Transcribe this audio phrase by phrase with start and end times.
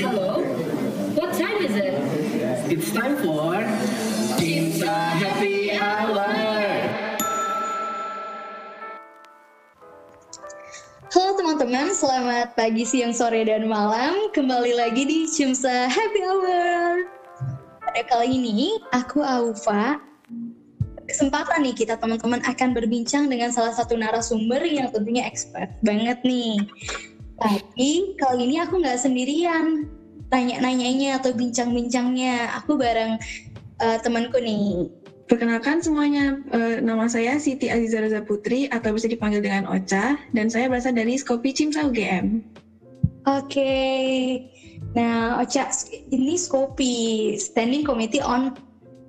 [0.00, 0.40] Hello?
[1.12, 1.92] What time is it?
[2.72, 3.60] It's time for
[4.40, 6.32] Cinta Happy Hour.
[11.12, 14.32] Halo teman-teman, selamat pagi, siang, sore, dan malam.
[14.32, 17.04] Kembali lagi di Cimsa Happy Hour.
[17.84, 20.00] Pada kali ini, aku Aufa.
[21.04, 26.64] Kesempatan nih kita teman-teman akan berbincang dengan salah satu narasumber yang tentunya expert banget nih.
[27.40, 29.88] Tapi kali ini aku nggak sendirian
[30.32, 32.56] tanya-nanyanya atau bincang-bincangnya.
[32.62, 33.20] Aku bareng
[33.80, 34.88] uh, temanku nih.
[35.30, 40.52] Perkenalkan semuanya, uh, nama saya Siti Aziza Reza Putri atau bisa dipanggil dengan Ocha dan
[40.52, 42.44] saya berasal dari Skopi Cimsa UGM.
[43.22, 44.12] Oke, okay.
[44.92, 45.70] nah Ocha
[46.10, 48.52] ini Skopi Standing Committee on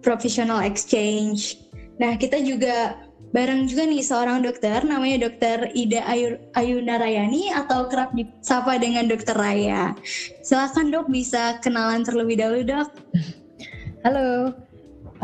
[0.05, 1.59] Professional Exchange.
[1.97, 3.02] Nah kita juga
[3.33, 9.09] bareng juga nih seorang dokter namanya dokter Ida Ayu, Ayu Narayani atau kerap disapa dengan
[9.09, 9.97] dokter Raya.
[10.45, 12.89] Silakan dok bisa kenalan terlebih dahulu dok.
[14.05, 14.53] Halo,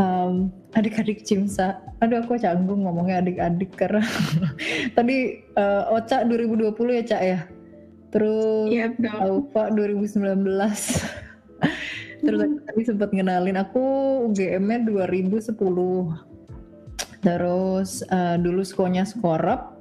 [0.01, 1.77] um, adik-adik Cimsa.
[2.01, 4.01] Aduh aku canggung ngomongnya adik-adik karena
[4.97, 7.39] tadi uh, Oca 2020 ya Cak ya.
[8.09, 10.49] Terus yep, Aupa 2019.
[12.25, 12.57] Terus hmm.
[12.65, 13.85] tadi sempat ngenalin aku
[14.33, 16.28] UGM-nya 2010
[17.19, 19.75] Terus uh, dulu skonya skorap,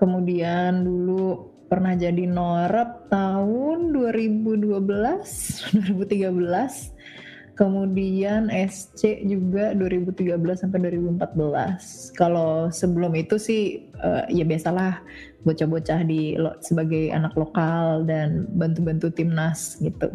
[0.00, 5.74] kemudian dulu pernah jadi norep tahun 2012, 2013,
[7.60, 12.16] kemudian SC juga 2013 sampai 2014.
[12.16, 15.04] Kalau sebelum itu sih uh, ya biasalah
[15.44, 16.34] bocah-bocah di
[16.64, 20.10] sebagai anak lokal dan bantu-bantu timnas gitu.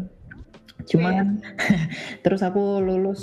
[0.88, 1.84] Cuman yeah.
[2.24, 3.22] terus aku lulus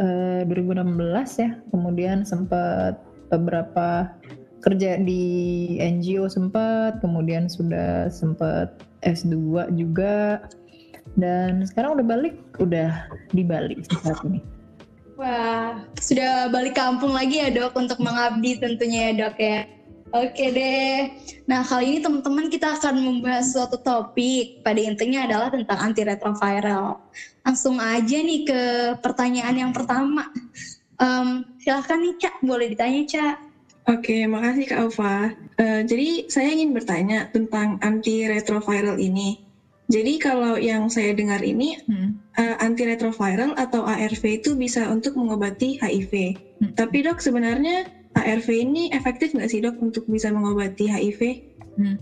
[0.00, 4.10] uh, eh, 2016 ya, kemudian sempat beberapa
[4.62, 10.42] kerja di NGO sempat, kemudian sudah sempat S2 juga
[11.14, 14.42] dan sekarang udah balik, udah di Bali saat ini.
[15.16, 19.64] Wah, sudah balik kampung lagi ya dok untuk mengabdi tentunya ya dok ya.
[20.22, 21.12] Oke deh.
[21.44, 24.64] Nah kali ini teman-teman kita akan membahas suatu topik.
[24.64, 26.96] Pada intinya adalah tentang antiretroviral.
[27.44, 28.60] Langsung aja nih ke
[29.04, 30.32] pertanyaan yang pertama.
[30.96, 33.36] Um, silahkan nih Cak, boleh ditanya Cak.
[33.86, 35.36] Oke, makasih Kak Alfa.
[35.60, 39.46] Uh, jadi saya ingin bertanya tentang antiretroviral ini.
[39.86, 42.34] Jadi kalau yang saya dengar ini hmm.
[42.34, 46.34] uh, antiretroviral atau ARV itu bisa untuk mengobati HIV.
[46.58, 46.74] Hmm.
[46.74, 51.52] Tapi dok sebenarnya ARV ini efektif nggak sih dok untuk bisa mengobati HIV?
[51.76, 52.00] Hmm.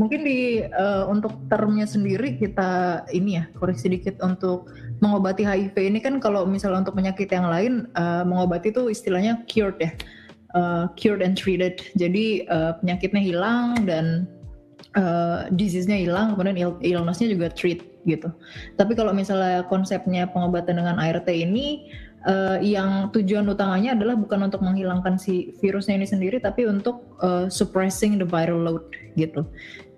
[0.00, 4.72] Mungkin di uh, untuk termnya sendiri kita ini ya koreksi sedikit untuk
[5.04, 9.76] mengobati HIV ini kan kalau misalnya untuk penyakit yang lain uh, mengobati itu istilahnya cured
[9.76, 9.92] ya,
[10.56, 11.84] uh, cured and treated.
[12.00, 14.24] Jadi uh, penyakitnya hilang dan
[14.96, 18.32] uh, disease-nya hilang, kemudian ill illness-nya juga treat gitu.
[18.80, 21.92] Tapi kalau misalnya konsepnya pengobatan dengan ART ini
[22.26, 27.46] uh, yang tujuan utamanya adalah bukan untuk menghilangkan si virusnya ini sendiri tapi untuk uh,
[27.48, 28.84] suppressing the viral load
[29.16, 29.46] gitu.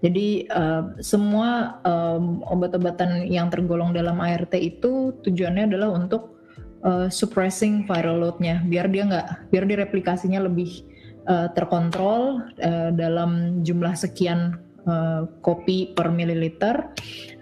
[0.02, 6.42] Jadi uh, semua um, obat-obatan yang tergolong dalam ART itu tujuannya adalah untuk
[6.82, 10.82] uh, suppressing viral loadnya biar dia nggak biar dia replikasinya lebih
[11.30, 14.58] uh, terkontrol uh, dalam jumlah sekian
[14.90, 16.90] uh, kopi per mililiter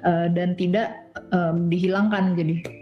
[0.04, 2.79] uh, dan tidak um, dihilangkan jadi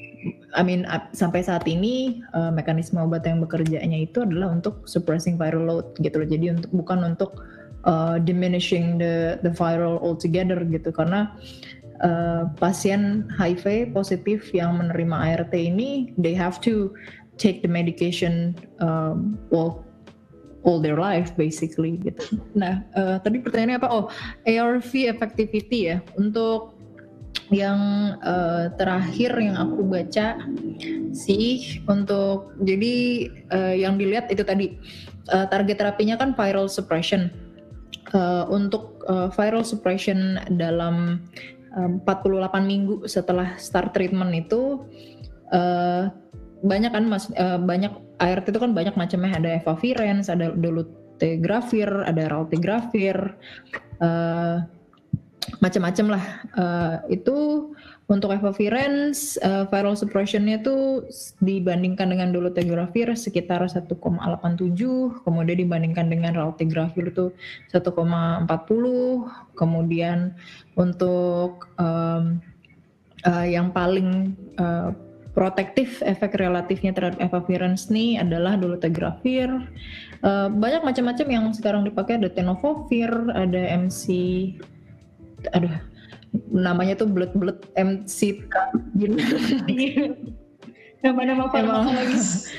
[0.56, 0.82] I mean
[1.14, 6.22] sampai saat ini uh, mekanisme obat yang bekerjanya itu adalah untuk suppressing viral load gitu
[6.22, 6.28] loh.
[6.28, 7.38] Jadi untuk bukan untuk
[7.86, 11.30] uh, diminishing the the viral altogether gitu karena
[12.02, 16.90] uh, pasien HIV positif yang menerima ART ini they have to
[17.38, 19.86] take the medication um, well
[20.66, 22.42] all their life basically gitu.
[22.58, 23.88] Nah, uh, tadi pertanyaannya apa?
[23.88, 24.10] Oh,
[24.44, 26.02] ARV effectivity ya.
[26.18, 26.77] Untuk
[27.48, 27.80] yang
[28.20, 30.36] uh, terakhir yang aku baca
[31.16, 32.94] sih untuk jadi
[33.48, 34.76] uh, yang dilihat itu tadi
[35.32, 37.32] uh, target terapinya kan viral suppression.
[38.08, 41.20] Uh, untuk uh, viral suppression dalam
[41.76, 44.80] uh, 48 minggu setelah start treatment itu
[45.52, 46.08] uh,
[46.64, 49.36] banyak kan mas uh, banyak ART itu kan banyak macamnya.
[49.36, 53.36] Ada efavirenz ada dolutegravir ada raltegravir
[54.00, 54.64] uh,
[55.60, 56.24] macam-macam lah.
[56.54, 57.70] Uh, itu
[58.08, 61.04] untuk efavirenz uh, viral suppressionnya itu
[61.44, 63.92] dibandingkan dengan dolutegravir sekitar 1,87,
[65.28, 67.28] kemudian dibandingkan dengan raltegravir itu
[67.68, 68.48] 1,40,
[69.52, 70.32] kemudian
[70.80, 72.40] untuk um,
[73.28, 74.96] uh, yang paling uh,
[75.36, 79.52] protektif efek relatifnya terhadap efavirenz ini adalah dolutegravir.
[80.24, 84.08] Uh, banyak macam-macam yang sekarang dipakai ada tenofovir, ada MC
[85.54, 85.72] aduh
[86.52, 88.42] namanya tuh blood blood MC.
[90.98, 92.50] Nama-nama farmakologis.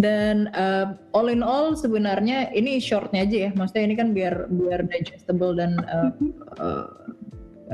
[0.00, 4.88] Dan uh, all in all sebenarnya ini shortnya aja ya, maksudnya ini kan biar biar
[4.88, 6.10] digestible dan uh,
[6.56, 6.88] uh,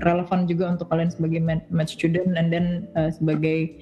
[0.04, 3.72] relevan juga untuk kalian sebagai med, student dan then uh, sebagai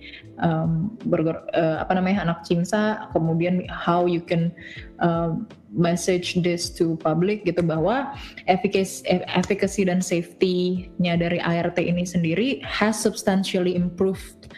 [0.41, 4.55] um, berger, uh, apa namanya anak cimsa kemudian how you can
[5.03, 5.35] uh,
[5.75, 8.17] message this to public gitu bahwa
[8.49, 14.49] efficacy, efficacy dan safety-nya dari ART ini sendiri has substantially improved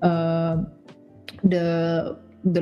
[0.00, 0.62] uh,
[1.44, 1.66] the
[2.52, 2.60] the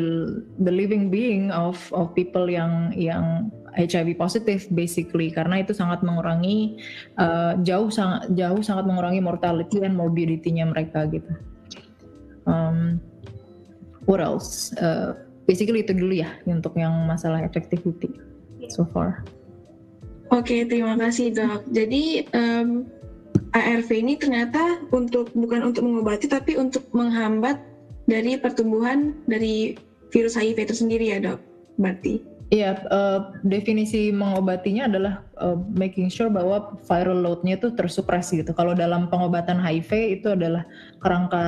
[0.62, 6.76] the living being of of people yang yang HIV positif basically karena itu sangat mengurangi
[7.16, 11.32] uh, jauh sangat jauh sangat mengurangi mortality dan morbidity-nya mereka gitu.
[12.44, 13.00] Um,
[14.04, 14.76] what else?
[14.76, 15.16] Uh,
[15.48, 18.12] basically itu dulu ya untuk yang masalah effectivity
[18.68, 19.24] so far.
[20.32, 21.68] Oke, terima kasih dok.
[21.68, 22.88] Jadi um,
[23.52, 27.60] ARV ini ternyata untuk bukan untuk mengobati tapi untuk menghambat
[28.08, 29.76] dari pertumbuhan dari
[30.08, 31.40] virus HIV itu sendiri ya dok,
[31.76, 32.31] berarti.
[32.52, 38.52] Iya, uh, definisi mengobatinya adalah uh, making sure bahwa viral load-nya itu tersupres gitu.
[38.52, 40.68] Kalau dalam pengobatan HIV itu adalah
[41.00, 41.44] kerangka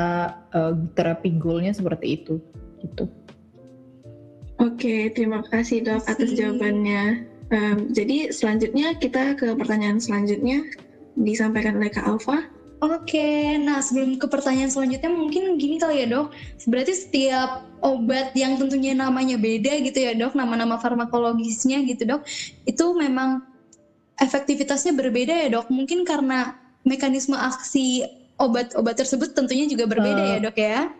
[0.56, 2.40] uh, terapi goal-nya seperti itu,
[2.80, 3.04] gitu.
[4.64, 7.28] Oke, terima kasih dok atas jawabannya.
[7.52, 10.64] Um, jadi selanjutnya kita ke pertanyaan selanjutnya
[11.20, 12.48] disampaikan oleh Kak Alfa.
[12.82, 16.34] Oke, nah sebelum ke pertanyaan selanjutnya mungkin gini kali ya dok.
[16.66, 22.20] Berarti setiap obat yang tentunya namanya beda gitu ya dok, nama-nama farmakologisnya gitu dok,
[22.66, 23.40] itu memang
[24.20, 25.70] efektivitasnya berbeda ya dok.
[25.70, 28.04] Mungkin karena mekanisme aksi
[28.36, 30.90] obat-obat tersebut tentunya juga berbeda uh, ya dok ya.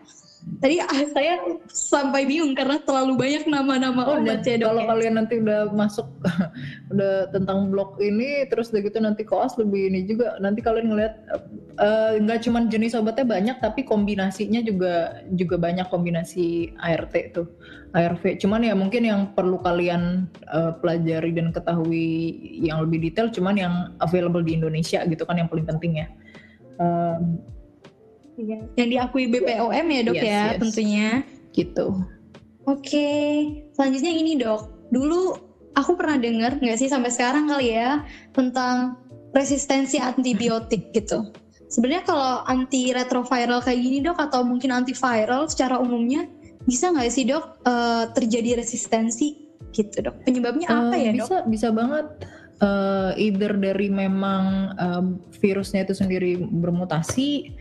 [0.45, 1.41] Tadi ah, saya
[1.73, 4.71] sampai bingung karena terlalu banyak nama-nama oh, obat ya dok.
[4.71, 4.87] Kalau ya.
[4.93, 6.07] kalian nanti udah masuk
[6.93, 10.37] udah tentang blog ini, terus udah gitu nanti koas lebih ini juga.
[10.37, 11.13] Nanti kalian ngeliat
[11.81, 17.49] eh, nggak uh, cuma jenis obatnya banyak, tapi kombinasinya juga juga banyak kombinasi ART tuh,
[17.97, 18.37] ARV.
[18.37, 23.73] Cuman ya mungkin yang perlu kalian uh, pelajari dan ketahui yang lebih detail, cuman yang
[23.97, 26.07] available di Indonesia gitu kan yang paling penting ya.
[26.77, 27.54] Um,
[28.35, 28.57] Iya.
[28.75, 30.59] Yang diakui BPOM ya dok yes, ya yes.
[30.59, 31.07] tentunya.
[31.55, 31.87] Gitu.
[32.65, 33.09] Oke,
[33.77, 34.91] selanjutnya ini dok.
[34.91, 35.21] Dulu
[35.75, 38.99] aku pernah dengar nggak sih sampai sekarang kali ya tentang
[39.35, 41.31] resistensi antibiotik gitu.
[41.67, 46.29] Sebenarnya kalau anti retroviral kayak gini dok atau mungkin antiviral secara umumnya
[46.65, 50.23] bisa nggak sih dok uh, terjadi resistensi gitu dok?
[50.23, 51.27] Penyebabnya uh, apa ya dok?
[51.27, 52.07] Bisa bisa banget.
[52.63, 55.03] Uh, either dari memang uh,
[55.43, 57.51] virusnya itu sendiri bermutasi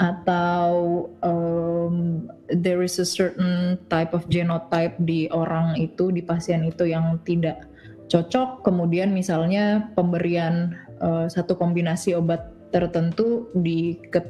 [0.00, 6.88] atau um, there is a certain type of genotype di orang itu di pasien itu
[6.88, 7.68] yang tidak
[8.08, 8.64] cocok.
[8.64, 14.24] Kemudian misalnya pemberian uh, satu kombinasi obat tertentu di ke,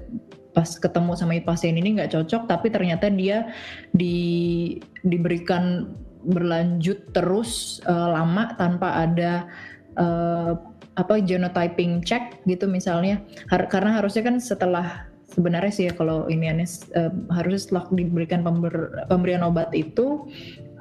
[0.50, 3.54] pas ketemu sama pasien ini nggak cocok tapi ternyata dia
[3.94, 4.76] di
[5.06, 5.94] diberikan
[6.26, 9.46] berlanjut terus uh, lama tanpa ada
[9.94, 10.58] uh,
[10.92, 13.22] apa genotyping check gitu misalnya.
[13.48, 19.04] Har karena harusnya kan setelah sebenarnya sih ya kalau ini uh, harus setelah diberikan pember,
[19.08, 20.28] pemberian obat itu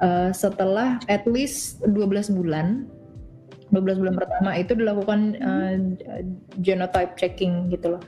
[0.04, 2.86] uh, setelah at least 12 bulan
[3.72, 5.74] 12 bulan pertama itu dilakukan uh,
[6.60, 8.02] genotype checking gitu loh.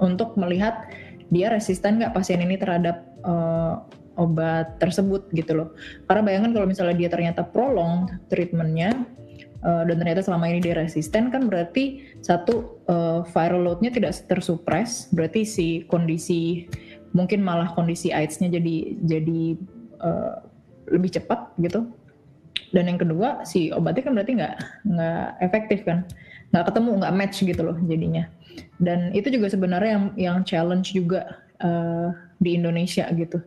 [0.00, 0.88] Untuk melihat
[1.28, 3.84] dia resisten nggak pasien ini terhadap uh,
[4.16, 5.68] obat tersebut gitu loh.
[6.08, 9.04] Karena bayangkan kalau misalnya dia ternyata prolong treatmentnya
[9.62, 15.08] uh, dan ternyata selama ini dia resisten kan berarti satu uh, viral loadnya tidak tersupres.
[15.14, 16.66] Berarti si kondisi
[17.14, 18.76] mungkin malah kondisi AIDS-nya jadi
[19.06, 19.42] jadi
[20.02, 20.34] uh,
[20.90, 21.88] lebih cepat gitu.
[22.72, 24.54] Dan yang kedua si obatnya kan berarti nggak
[24.88, 26.04] nggak efektif kan.
[26.52, 28.24] Nggak ketemu nggak match gitu loh jadinya.
[28.76, 33.40] Dan itu juga sebenarnya yang yang challenge juga uh, di Indonesia gitu.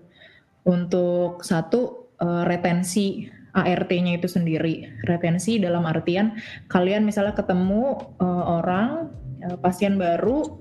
[0.65, 4.91] Untuk satu uh, retensi ART-nya itu sendiri.
[5.07, 6.35] Retensi dalam artian
[6.67, 9.09] kalian misalnya ketemu uh, orang
[9.47, 10.59] uh, pasien baru,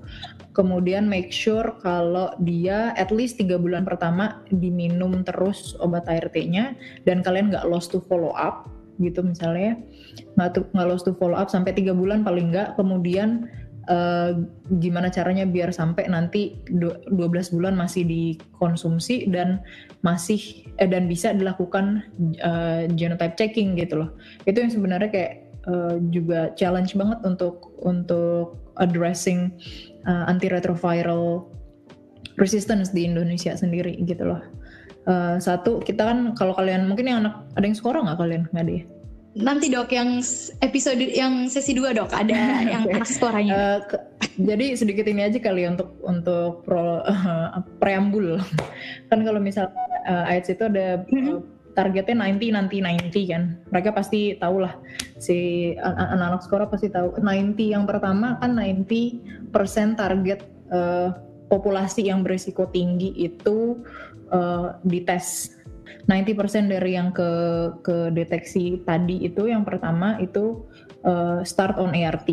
[0.55, 6.73] kemudian make sure kalau dia at least tiga bulan pertama diminum terus obat ART-nya
[7.03, 8.71] dan kalian nggak lost to follow up
[9.03, 9.75] gitu misalnya
[10.39, 13.51] nggak nggak lost to follow up sampai tiga bulan paling nggak kemudian
[13.89, 14.31] uh,
[14.81, 17.09] gimana caranya biar sampai nanti 12
[17.55, 19.61] bulan masih dikonsumsi dan
[20.01, 22.05] masih eh, dan bisa dilakukan
[22.41, 24.09] uh, genotype checking gitu loh.
[24.45, 25.33] Itu yang sebenarnya kayak
[25.69, 29.53] uh, juga challenge banget untuk untuk addressing
[30.05, 31.47] uh, antiretroviral
[32.35, 34.41] resistance di Indonesia sendiri gitu loh.
[35.05, 38.65] Uh, satu kita kan kalau kalian mungkin yang anak ada yang sekolah nggak kalian nggak
[38.65, 38.83] deh?
[39.35, 40.23] Nanti dok yang
[40.63, 42.39] episode yang sesi 2 dok ada
[42.71, 43.53] yang anak sekolahnya.
[43.53, 43.79] Uh,
[44.39, 48.39] jadi sedikit ini aja kali ya untuk untuk pro, uh, preambul.
[49.11, 51.43] kan kalau misalnya uh, AIDS itu ada uh,
[51.75, 53.43] targetnya 90 nanti 90 kan.
[53.75, 54.73] Mereka pasti tahu lah
[55.19, 60.39] si anak-anak sekolah pasti tahu 90 yang pertama kan 90% target
[60.71, 61.11] uh,
[61.51, 63.83] populasi yang berisiko tinggi itu
[64.31, 65.53] uh, dites
[66.05, 67.29] 90% dari yang ke
[67.81, 70.69] ke deteksi tadi itu yang pertama itu
[71.01, 72.29] uh, start on ART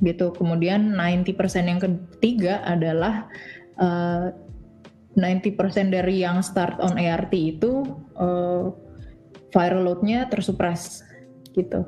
[0.00, 0.26] gitu.
[0.34, 3.28] Kemudian 90% yang ketiga adalah
[3.78, 7.84] uh, eh, 90% dari yang start on ART itu
[8.16, 8.72] uh,
[9.52, 11.04] viral loadnya tersupras.
[11.52, 11.84] Gitu.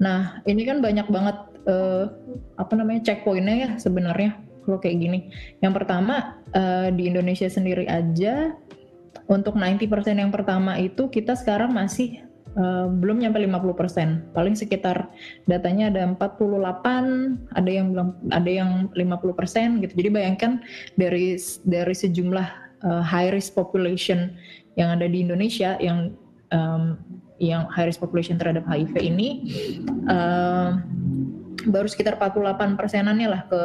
[0.00, 1.36] Nah ini kan banyak banget
[1.68, 2.10] uh,
[2.56, 5.18] apa namanya checkpointnya ya sebenarnya kalau kayak gini.
[5.62, 8.56] Yang pertama uh, di Indonesia sendiri aja
[9.24, 9.88] untuk 90%
[10.20, 14.32] yang pertama itu kita sekarang masih uh, belum nyampe 50%.
[14.32, 15.08] Paling sekitar
[15.48, 19.92] datanya ada 48, ada yang belum ada yang 50% gitu.
[19.96, 20.52] Jadi bayangkan
[20.96, 22.48] dari dari sejumlah
[22.84, 24.34] uh, high risk population
[24.76, 26.12] yang ada di Indonesia yang
[26.52, 27.00] um,
[27.36, 29.28] yang high risk population terhadap HIV ini
[30.08, 30.80] uh,
[31.68, 33.62] baru sekitar 48 persenannya lah ke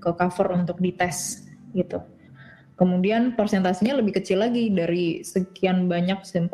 [0.00, 1.44] ke cover untuk dites
[1.76, 2.00] gitu.
[2.80, 6.48] Kemudian persentasenya lebih kecil lagi dari sekian banyak 48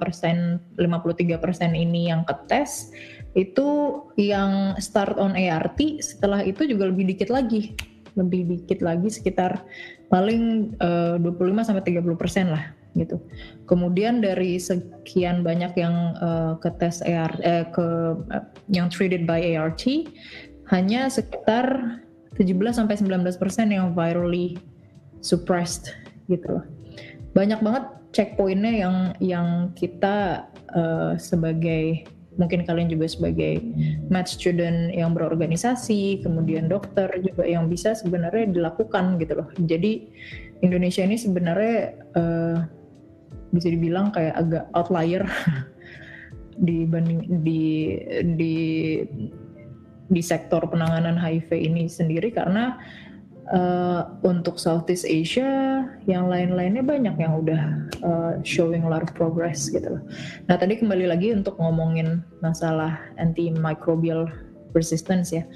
[0.00, 2.88] persen, 53 persen ini yang ketes,
[3.36, 7.76] itu yang start on ART setelah itu juga lebih dikit lagi,
[8.16, 9.60] lebih dikit lagi sekitar
[10.08, 13.20] paling uh, 25 sampai 30 persen lah gitu.
[13.68, 19.44] Kemudian dari sekian banyak yang uh, ke tes ART, eh, ke uh, yang treated by
[19.52, 19.84] ART,
[20.72, 22.00] hanya sekitar
[22.40, 24.56] 17 sampai 19 persen yang virally
[25.20, 25.94] suppressed
[26.26, 26.64] gitu loh.
[27.36, 27.84] Banyak banget
[28.16, 33.64] checkpointnya yang yang kita uh, sebagai mungkin kalian juga sebagai
[34.12, 39.48] med student yang berorganisasi, kemudian dokter juga yang bisa sebenarnya dilakukan gitu loh.
[39.64, 40.08] Jadi
[40.60, 42.56] Indonesia ini sebenarnya uh,
[43.52, 45.24] bisa dibilang kayak agak outlier
[46.68, 47.64] dibanding di
[48.36, 48.56] di
[50.06, 52.78] di sektor penanganan HIV ini sendiri karena
[53.52, 57.62] uh, untuk Southeast Asia yang lain-lainnya banyak yang udah
[58.02, 60.02] uh, showing a lot of progress gitu loh.
[60.50, 64.26] Nah tadi kembali lagi untuk ngomongin masalah antimicrobial
[64.74, 65.46] resistance ya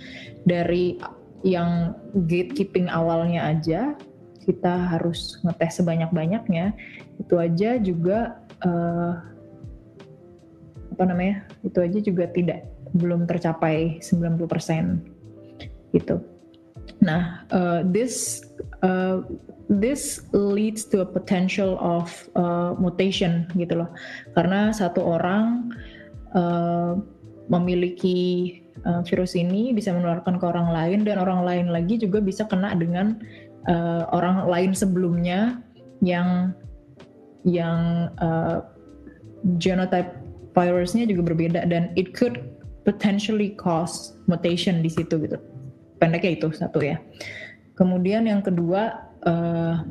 [0.47, 0.97] dari
[1.45, 1.97] yang
[2.29, 3.97] gatekeeping awalnya aja
[4.45, 6.73] kita harus ngetes sebanyak-banyaknya
[7.21, 9.13] itu aja juga uh,
[10.97, 16.17] apa namanya itu aja juga tidak belum tercapai 90% gitu.
[17.01, 18.45] Nah, uh, this
[18.85, 19.25] uh,
[19.73, 23.91] this leads to a potential of uh, mutation gitu loh,
[24.37, 25.73] karena satu orang
[26.37, 27.01] uh,
[27.49, 32.45] memiliki uh, virus ini bisa menularkan ke orang lain dan orang lain lagi juga bisa
[32.47, 33.17] kena dengan
[33.67, 35.59] uh, orang lain sebelumnya
[36.05, 36.53] yang
[37.49, 38.61] yang uh,
[39.57, 40.13] genotype
[40.53, 42.45] virusnya juga berbeda dan it could
[42.85, 45.41] potentially cause mutation di situ gitu
[46.01, 46.97] pendeknya itu satu ya.
[47.77, 49.85] Kemudian yang kedua uh,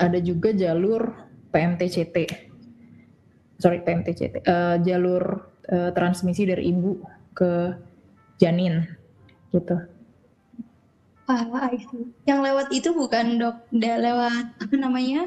[0.00, 1.12] ada juga jalur
[1.52, 2.16] PMTCT,
[3.60, 7.00] sorry PMTCT, uh, eh, jalur uh, transmisi dari ibu
[7.36, 7.72] ke
[8.36, 8.84] janin,
[9.52, 9.76] gitu.
[11.26, 11.42] Ah,
[12.22, 15.26] yang lewat itu bukan dok, udah lewat apa namanya?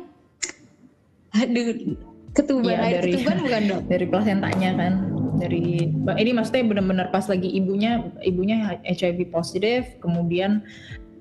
[1.35, 1.97] Aduh,
[2.31, 3.81] ketuban, ya, dari, ketuban bukan dok?
[3.91, 4.93] Dari plasentanya kan
[5.39, 10.61] dari ini maksudnya benar-benar pas lagi ibunya ibunya HIV positif kemudian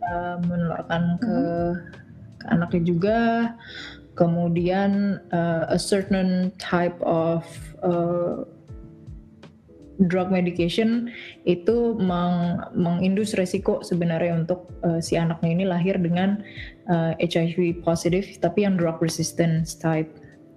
[0.02, 1.78] uh, menularkan ke, hmm.
[2.42, 3.18] ke anaknya juga
[4.18, 7.46] kemudian uh, a certain type of
[7.86, 8.42] uh,
[10.06, 11.10] drug medication
[11.42, 16.42] itu meng, mengindus resiko sebenarnya untuk uh, si anaknya ini lahir dengan
[16.86, 20.10] uh, HIV positif tapi yang drug resistance type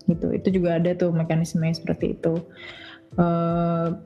[0.09, 2.41] gitu itu juga ada tuh mekanismenya seperti itu
[3.17, 3.97] uh,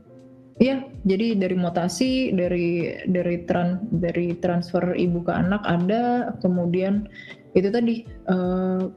[0.57, 7.11] ya jadi dari mutasi dari dari tran dari transfer ibu ke anak ada kemudian
[7.55, 8.87] itu tadi uh,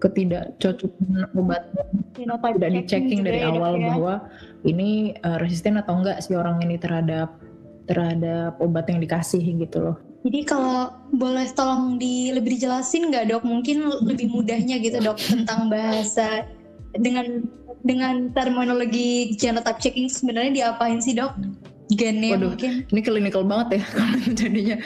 [0.00, 1.68] ketidakcocokan obat
[2.16, 3.94] tidak dicekking dari ya, awal ya.
[3.94, 4.14] bahwa
[4.64, 7.36] ini uh, resisten atau enggak si orang ini terhadap
[7.84, 9.96] terhadap obat yang dikasih gitu loh.
[10.20, 13.42] Jadi kalau boleh tolong di lebih dijelasin nggak dok?
[13.44, 16.44] Mungkin lebih mudahnya gitu dok tentang bahasa
[16.98, 17.46] dengan
[17.86, 21.32] dengan terminologi genotype checking sebenarnya diapain sih dok?
[21.90, 22.72] Gennya Waduh, mungkin?
[22.86, 24.78] Ini klinikal banget ya kalau jadinya.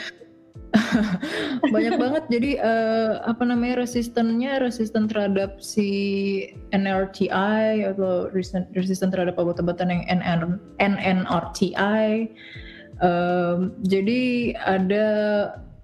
[1.74, 5.86] banyak banget jadi uh, apa namanya resistennya resisten terhadap si
[6.74, 12.26] NRTI atau resisten, resisten terhadap obat-obatan yang NN, NNRTI
[12.98, 15.06] um, jadi ada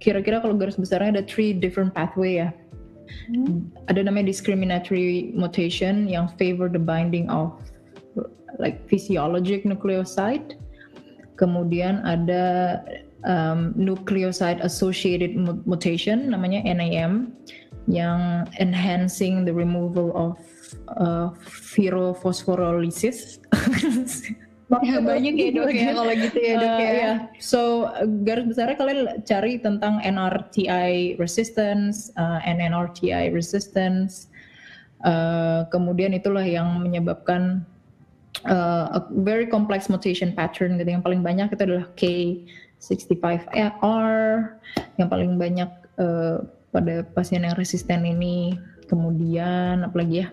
[0.03, 2.49] kira-kira kalau garis besarnya ada three different pathway ya
[3.29, 3.71] hmm.
[3.89, 7.55] ada namanya discriminatory mutation yang favor the binding of
[8.59, 10.59] like physiologic nucleoside
[11.39, 12.77] kemudian ada
[13.25, 15.33] um, nucleoside associated
[15.65, 17.33] mutation namanya NAM
[17.89, 20.37] yang enhancing the removal of
[20.97, 21.33] uh,
[21.73, 23.41] pyrophosphorylases.
[24.79, 26.87] Ya, banyak ya dok ya kalau gitu ya dok ya.
[26.87, 27.15] Uh, yeah.
[27.43, 27.91] So
[28.23, 34.31] garis besarnya kalian cari tentang NRTI resistance, uh, NNRTI resistance.
[35.03, 37.67] Uh, kemudian itulah yang menyebabkan
[38.47, 40.87] uh, a very complex mutation pattern gitu.
[40.87, 42.03] Yang paling banyak itu adalah K
[42.79, 44.13] 65R
[44.97, 48.55] yang paling banyak uh, pada pasien yang resisten ini.
[48.87, 50.27] Kemudian apalagi ya?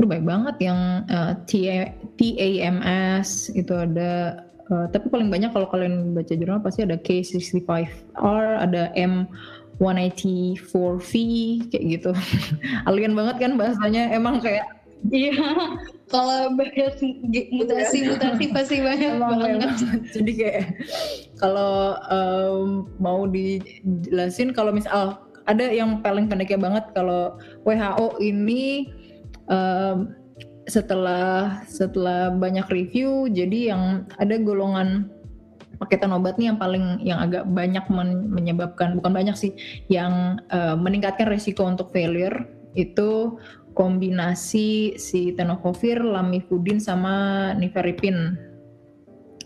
[0.00, 4.40] Udah baik banget yang uh, eh, TAMS itu ada
[4.72, 11.12] uh, tapi paling banyak kalau kalian baca jurnal pasti ada K65R, ada M184V
[11.68, 12.16] kayak gitu.
[12.88, 15.32] Alien banget kan bahasanya emang kayak Iya,
[16.12, 17.00] kalau bahas
[17.32, 19.72] mutasi-mutasi pasti banyak banget.
[20.12, 20.64] Jadi kayak
[21.40, 25.16] kalau um, mau dijelasin kalau misal
[25.48, 28.92] ada yang paling pendeknya banget kalau WHO ini
[29.50, 30.14] um,
[30.70, 35.10] setelah setelah banyak review jadi yang ada golongan
[35.82, 39.52] paketan obat nih yang paling yang agak banyak men menyebabkan bukan banyak sih
[39.90, 42.46] yang uh, meningkatkan risiko untuk failure
[42.78, 43.40] itu
[43.74, 48.36] kombinasi si tenofovir, lamivudin sama niferipin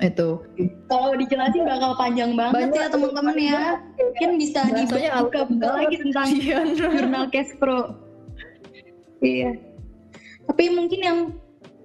[0.03, 0.43] itu.
[0.91, 3.63] Kalau dijelasin bakal panjang banget Banyak, ya teman-teman ya.
[3.95, 7.31] Mungkin bisa dibuka-buka lagi tentang iya, jurnal
[7.63, 7.81] Pro.
[9.23, 9.55] Iya.
[10.49, 11.19] Tapi mungkin yang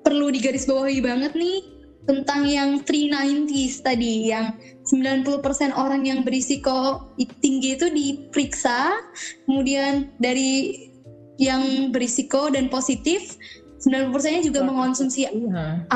[0.04, 5.38] perlu digarisbawahi banget nih tentang yang 390s tadi yang 90%
[5.78, 7.12] orang yang berisiko
[7.44, 8.98] tinggi itu diperiksa
[9.46, 10.90] kemudian dari
[11.38, 13.38] yang berisiko dan positif
[13.80, 15.88] 90%-nya juga mengonsumsi iya.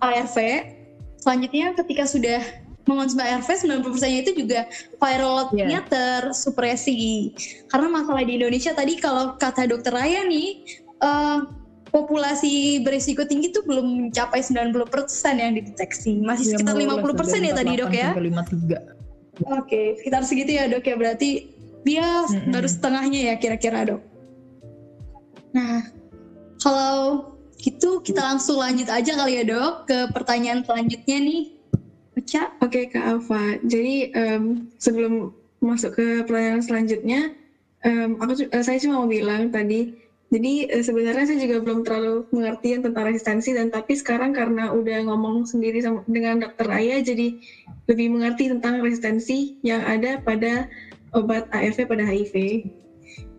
[0.00, 0.36] ARV.
[1.20, 2.40] Selanjutnya ketika sudah
[2.88, 3.48] mengonsumsi ARV
[3.84, 4.64] 90%-nya itu juga
[4.96, 5.84] viral load-nya yeah.
[5.84, 7.34] tersupresi.
[7.68, 10.64] Karena masalah di Indonesia tadi kalau kata dokter Raya nih
[11.04, 11.44] uh,
[11.96, 14.84] populasi berisiko tinggi itu belum mencapai 90%
[15.40, 16.20] yang dideteksi.
[16.20, 18.12] Masih ya, sekitar 50% ya tadi dok ya?
[18.12, 18.20] 53.
[18.20, 20.96] Oke, okay, sekitar segitu ya dok ya.
[21.00, 21.56] Berarti
[21.88, 22.52] dia mm -hmm.
[22.52, 24.02] baru setengahnya ya kira-kira dok?
[25.56, 25.88] Nah,
[26.60, 31.42] kalau gitu kita langsung lanjut aja kali ya dok ke pertanyaan selanjutnya nih.
[32.60, 37.20] Oke Kak Alfa, jadi um, sebelum masuk ke pertanyaan selanjutnya,
[37.84, 39.94] um, aku uh, saya cuma mau bilang tadi,
[40.26, 45.06] jadi uh, sebenarnya saya juga belum terlalu mengerti tentang resistensi dan tapi sekarang karena udah
[45.06, 47.38] ngomong sendiri sama, dengan dokter Aya, jadi
[47.86, 50.66] lebih mengerti tentang resistensi yang ada pada
[51.14, 52.66] obat ARV pada HIV.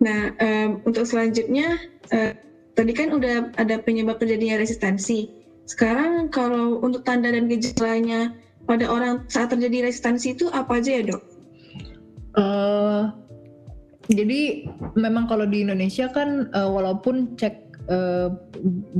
[0.00, 1.76] Nah, um, untuk selanjutnya,
[2.08, 2.32] uh,
[2.72, 5.28] tadi kan udah ada penyebab terjadinya resistensi.
[5.68, 8.32] Sekarang kalau untuk tanda dan gejalanya
[8.64, 11.22] pada orang saat terjadi resistensi itu apa aja ya dok?
[12.32, 13.12] Uh,
[14.08, 14.64] jadi
[14.96, 18.32] memang kalau di Indonesia kan uh, walaupun cek uh,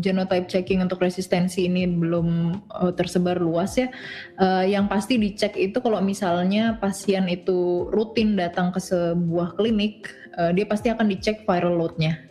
[0.01, 3.89] genotype checking untuk resistensi ini belum uh, tersebar luas ya.
[4.37, 10.53] Uh, yang pasti dicek itu kalau misalnya pasien itu rutin datang ke sebuah klinik uh,
[10.53, 12.29] dia pasti akan dicek viral loadnya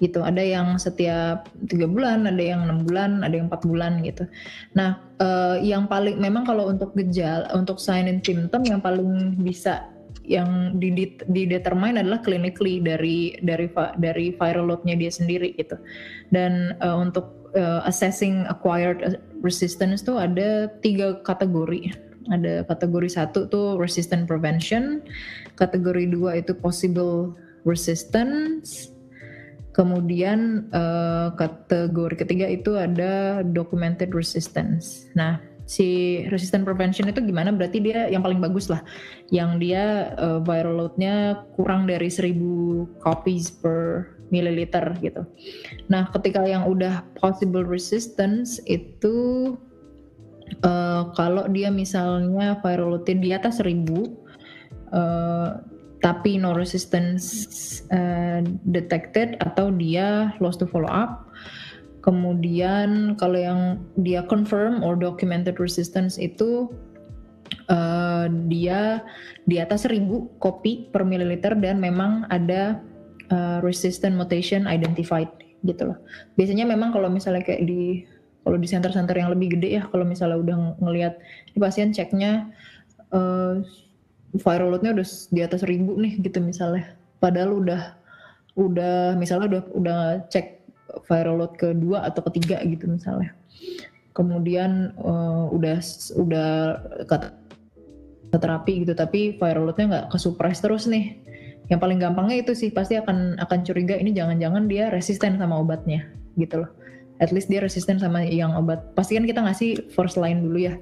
[0.00, 4.24] gitu ada yang setiap tiga bulan ada yang enam bulan ada yang empat bulan gitu
[4.72, 9.84] nah uh, yang paling memang kalau untuk gejala untuk sign and symptom yang paling bisa
[10.30, 10.78] yang
[11.26, 13.66] didetermine adalah clinically dari dari
[13.98, 15.74] dari viral loadnya dia sendiri gitu
[16.30, 21.90] dan uh, untuk uh, assessing acquired resistance tuh ada tiga kategori
[22.30, 25.02] ada kategori satu tuh resistant prevention
[25.58, 28.92] kategori dua itu possible resistance.
[29.70, 35.06] Kemudian uh, kategori ketiga itu ada documented resistance.
[35.14, 35.38] Nah,
[35.70, 37.54] si resistant prevention itu gimana?
[37.54, 38.82] Berarti dia yang paling bagus lah,
[39.30, 45.22] yang dia uh, viral loadnya kurang dari 1000 copies per mililiter gitu.
[45.86, 49.54] Nah, ketika yang udah possible resistance itu
[50.66, 53.86] uh, kalau dia misalnya viral loadnya di atas 1000
[54.90, 55.62] uh,
[56.00, 57.46] tapi no resistance
[57.92, 58.40] uh,
[58.72, 61.29] detected atau dia lost to follow up.
[62.00, 63.60] Kemudian kalau yang
[64.00, 66.72] dia confirm or documented resistance itu
[67.68, 69.04] uh, dia
[69.44, 70.08] di atas 1000
[70.40, 72.80] kopi per mililiter dan memang ada
[73.28, 75.28] uh, resistant mutation identified
[75.64, 75.98] gitu loh.
[76.40, 78.04] Biasanya memang kalau misalnya kayak di
[78.40, 81.20] kalau di center-center yang lebih gede ya kalau misalnya udah ngelihat
[81.52, 82.48] di pasien ceknya
[83.12, 83.60] uh,
[84.40, 86.96] viral loadnya udah di atas 1000 nih gitu misalnya.
[87.20, 88.00] Padahal udah
[88.58, 89.98] udah misalnya udah udah
[90.32, 90.59] cek
[91.06, 93.34] viral load kedua atau ketiga gitu misalnya.
[94.14, 95.78] Kemudian uh, udah
[96.18, 96.50] udah
[97.06, 97.28] kata
[98.30, 101.18] terapi gitu tapi viral loadnya nggak kesupres terus nih.
[101.70, 106.10] Yang paling gampangnya itu sih pasti akan akan curiga ini jangan-jangan dia resisten sama obatnya
[106.34, 106.70] gitu loh.
[107.20, 108.96] At least dia resisten sama yang obat.
[108.96, 110.74] Pasti kan kita ngasih first line dulu ya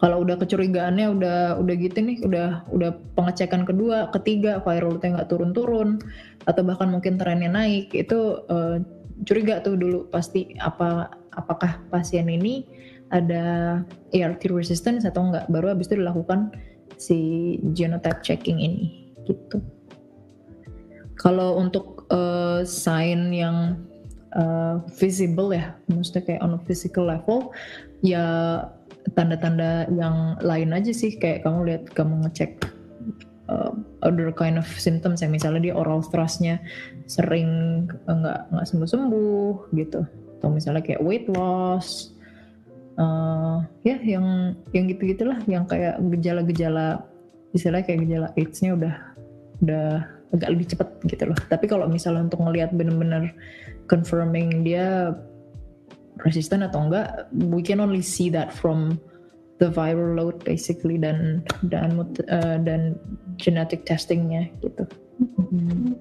[0.00, 5.28] kalau udah kecurigaannya udah udah gitu nih udah udah pengecekan kedua ketiga viral loadnya nggak
[5.28, 6.00] turun-turun
[6.48, 8.80] atau bahkan mungkin trennya naik itu uh,
[9.28, 12.64] curiga tuh dulu pasti apa apakah pasien ini
[13.12, 13.78] ada
[14.16, 16.54] ART resistance atau enggak baru habis itu dilakukan
[16.96, 17.18] si
[17.76, 19.60] genotype checking ini gitu.
[21.20, 23.76] Kalau untuk uh, sign yang
[24.32, 27.52] uh, visible ya maksudnya kayak on a physical level
[28.00, 28.24] ya
[29.14, 31.16] tanda-tanda yang lain aja sih.
[31.16, 32.64] Kayak kamu lihat kamu ngecek
[33.50, 33.72] uh,
[34.06, 36.62] other kind of symptoms ya misalnya dia oral thrustnya
[37.10, 40.00] sering nggak nggak sembuh sembuh gitu.
[40.40, 42.16] Atau misalnya kayak weight loss
[42.96, 47.04] uh, ya yang yang gitu gitulah yang kayak gejala-gejala
[47.52, 48.94] istilahnya kayak gejala AIDS-nya udah
[49.60, 49.86] udah
[50.30, 51.38] agak lebih cepet gitu loh.
[51.50, 53.34] Tapi kalau misalnya untuk ngelihat bener-bener
[53.90, 55.14] confirming dia
[56.24, 58.98] resisten atau enggak we can only see that from
[59.60, 62.00] the viral load basically dan dan
[62.32, 62.96] uh, dan
[63.36, 64.88] genetic testingnya gitu.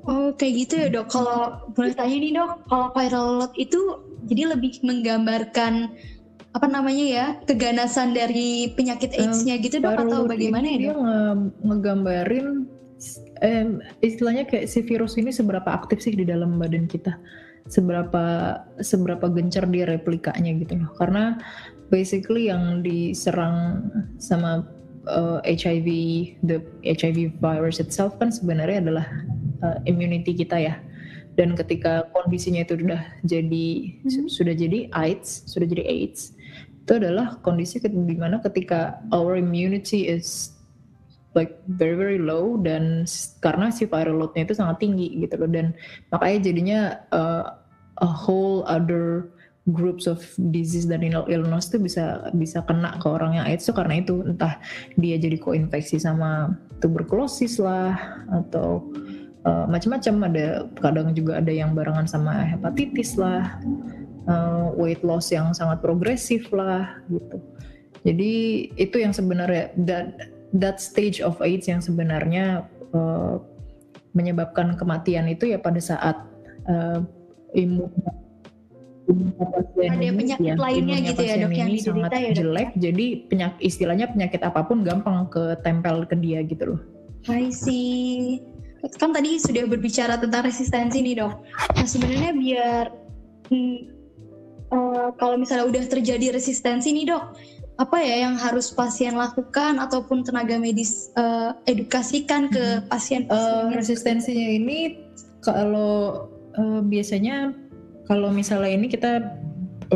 [0.08, 1.12] Oh kayak gitu ya dok.
[1.12, 3.80] Kalau boleh tanya nih dok, kalau viral load itu
[4.32, 5.92] jadi lebih menggambarkan
[6.50, 10.80] apa namanya ya keganasan dari penyakit AIDS-nya gitu dok atau bagaimana ya dok?
[10.80, 11.20] Dia nge
[11.68, 12.48] ngegambarin
[13.44, 13.68] eh,
[14.00, 17.20] istilahnya kayak si virus ini seberapa aktif sih di dalam badan kita,
[17.68, 20.92] seberapa seberapa gencar dia replikanya gitu loh.
[20.96, 21.36] Karena
[21.92, 23.90] basically yang diserang
[24.22, 24.64] sama
[25.10, 25.88] uh, eh, HIV,
[26.46, 29.08] the HIV virus itself kan sebenarnya adalah
[29.66, 30.76] uh, immunity kita ya
[31.40, 33.68] dan ketika kondisinya itu sudah jadi
[34.04, 34.28] hmm.
[34.28, 36.36] sudah jadi AIDS sudah jadi AIDS
[36.84, 40.59] itu adalah kondisi di mana ketika our immunity is
[41.40, 43.08] like very very low dan
[43.40, 45.48] karena si viral loadnya itu sangat tinggi gitu loh.
[45.48, 45.72] Dan
[46.12, 46.80] makanya jadinya
[47.16, 47.44] uh,
[48.04, 49.32] a whole other
[49.72, 50.20] groups of
[50.52, 54.20] disease dan illness itu bisa bisa kena ke orang yang AIDS itu karena itu.
[54.28, 54.60] Entah
[55.00, 57.96] dia jadi koinfeksi sama tuberkulosis lah
[58.28, 58.84] atau
[59.48, 63.56] uh, macam-macam ada kadang juga ada yang barengan sama hepatitis lah
[64.28, 67.38] uh, weight loss yang sangat progresif lah gitu.
[68.08, 68.34] Jadi
[68.80, 73.38] itu yang sebenarnya that that stage of AIDS yang sebenarnya uh,
[74.18, 76.18] menyebabkan kematian itu ya pada saat
[76.66, 77.06] uh,
[77.54, 77.90] imun
[79.80, 82.78] ada penyakit ya, lainnya gitu ya dok yang diderita ya dok jelek ya?
[82.90, 86.82] jadi penyakit istilahnya penyakit apa pun gampang ke tempel ke dia gitu loh
[87.26, 88.38] I see
[88.96, 91.34] kan tadi sudah berbicara tentang resistensi nih dok.
[91.76, 92.86] Nah sebenarnya biar
[93.52, 93.78] hmm,
[94.72, 97.36] uh, kalau misalnya udah terjadi resistensi nih dok,
[97.80, 103.24] apa ya yang harus pasien lakukan ataupun tenaga medis uh, edukasikan ke pasien?
[103.32, 105.00] Uh, resistensinya ini
[105.40, 106.28] kalau
[106.60, 107.56] uh, biasanya
[108.04, 109.32] kalau misalnya ini kita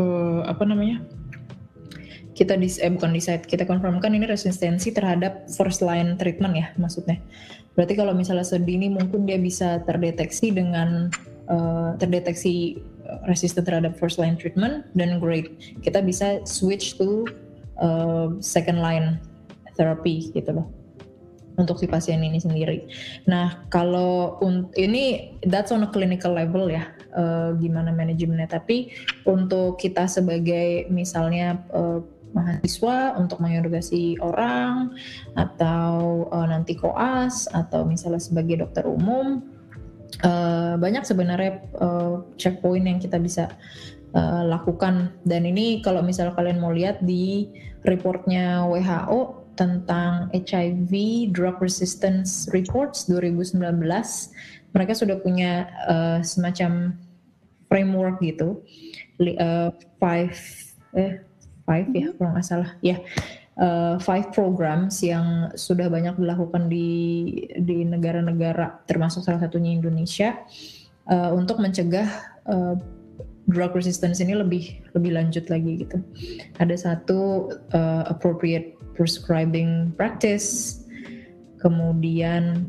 [0.00, 1.04] uh, apa namanya?
[2.34, 7.22] kita dis eh bukan decide kita konfirmkan ini resistensi terhadap first line treatment ya maksudnya
[7.78, 11.14] berarti kalau misalnya sedini mungkin dia bisa terdeteksi dengan
[11.46, 12.82] uh, terdeteksi
[13.30, 15.54] resisten terhadap first line treatment dan great
[15.86, 17.22] kita bisa switch to
[17.80, 19.18] uh, second line
[19.74, 20.66] therapy gitu loh
[21.54, 22.90] untuk si pasien ini sendiri.
[23.30, 24.42] Nah kalau
[24.74, 28.50] ini that's on a clinical level ya uh, gimana manajemennya.
[28.50, 28.90] Tapi
[29.26, 32.02] untuk kita sebagai misalnya uh,
[32.34, 34.90] mahasiswa untuk mengedukasi orang
[35.38, 39.54] atau uh, nanti koas atau misalnya sebagai dokter umum
[40.26, 43.54] uh, banyak sebenarnya uh, checkpoint yang kita bisa
[44.14, 45.12] uh, lakukan.
[45.26, 47.50] Dan ini kalau misalnya kalian mau lihat di
[47.84, 50.90] reportnya WHO tentang HIV
[51.30, 53.62] Drug Resistance Reports 2019
[54.74, 56.98] mereka sudah punya uh, semacam
[57.70, 58.62] framework gitu.
[59.22, 59.70] Uh,
[60.02, 60.34] five
[60.98, 61.22] eh
[61.62, 62.18] five ya mm-hmm.
[62.18, 62.70] kalau nggak salah.
[62.82, 62.98] Ya
[63.58, 66.90] uh, five programs yang sudah banyak dilakukan di
[67.62, 70.42] di negara-negara termasuk salah satunya Indonesia
[71.06, 72.10] uh, untuk mencegah
[72.50, 72.74] uh,
[73.48, 76.00] drug resistance ini lebih lebih lanjut lagi gitu.
[76.60, 80.80] Ada satu uh, appropriate prescribing practice,
[81.60, 82.64] kemudian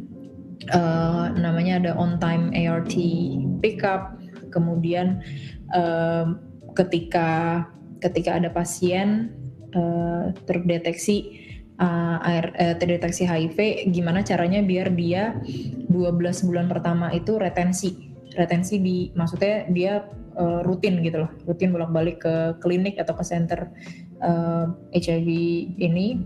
[0.75, 2.95] uh, namanya ada on time ART
[3.63, 4.19] pickup,
[4.51, 5.23] kemudian
[5.71, 6.35] uh,
[6.75, 7.63] ketika
[8.03, 9.31] ketika ada pasien
[9.73, 11.39] uh, terdeteksi
[11.79, 15.39] uh, air, uh, terdeteksi HIV, gimana caranya biar dia
[15.87, 16.19] 12
[16.51, 20.03] bulan pertama itu retensi retensi di maksudnya dia
[20.35, 21.31] uh, rutin gitu loh.
[21.47, 23.71] Rutin bolak-balik ke klinik atau ke center
[24.21, 25.27] uh, eh, HIV
[25.79, 26.19] ini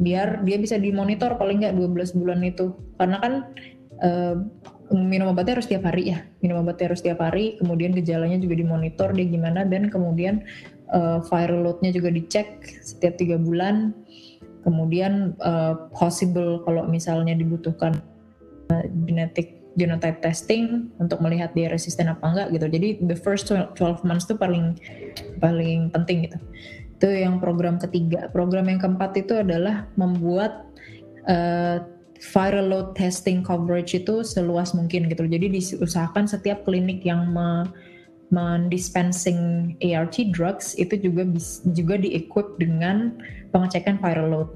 [0.00, 2.72] biar dia bisa dimonitor paling nggak 12 bulan itu.
[2.96, 3.32] Karena kan
[4.04, 4.36] uh,
[4.92, 6.22] minum obatnya harus tiap hari ya.
[6.44, 10.44] Minum obatnya harus tiap hari kemudian gejalanya juga dimonitor dia gimana dan kemudian
[10.92, 13.92] uh, viral loadnya juga dicek setiap tiga bulan.
[14.64, 18.00] Kemudian uh, possible kalau misalnya dibutuhkan
[18.72, 22.66] uh, genetik genotype testing untuk melihat dia resisten apa enggak gitu.
[22.70, 23.74] Jadi the first 12
[24.06, 24.78] months itu paling
[25.42, 26.38] paling penting gitu.
[26.98, 28.30] Itu yang program ketiga.
[28.30, 30.70] Program yang keempat itu adalah membuat
[31.26, 31.82] uh,
[32.22, 35.26] viral load testing coverage itu seluas mungkin gitu.
[35.26, 37.66] Jadi diusahakan setiap klinik yang me
[38.32, 41.22] mendispensing ART drugs itu juga
[41.70, 43.14] juga di-equip dengan
[43.54, 44.50] pengecekan viral load